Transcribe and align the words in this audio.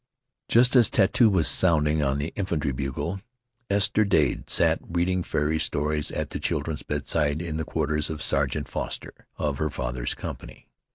Just 0.47 0.75
as 0.75 0.89
tattoo 0.89 1.29
was 1.29 1.47
sounding 1.47 2.01
on 2.01 2.17
the 2.17 2.33
infantry 2.35 2.71
bugle, 2.71 3.19
Esther 3.69 4.03
Dade 4.03 4.49
sat 4.49 4.79
reading 4.81 5.21
fairy 5.21 5.59
stories 5.59 6.09
at 6.09 6.31
the 6.31 6.39
children's 6.39 6.81
bedside 6.81 7.39
in 7.39 7.57
the 7.57 7.63
quarters 7.65 8.09
of 8.09 8.19
Sergeant 8.19 8.67
Foster, 8.67 9.27
of 9.37 9.59
her 9.59 9.69
father's 9.69 10.15
company. 10.15 10.71